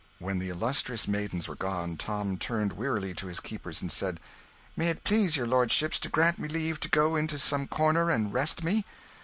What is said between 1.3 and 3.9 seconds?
were gone, Tom turned wearily to his keepers